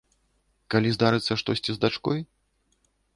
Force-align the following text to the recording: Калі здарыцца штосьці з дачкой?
Калі 0.75 0.89
здарыцца 0.95 1.37
штосьці 1.41 1.71
з 1.75 1.83
дачкой? 1.83 2.19